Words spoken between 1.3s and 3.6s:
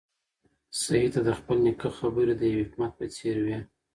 خپل نیکه خبرې د یو حکمت په څېر وې.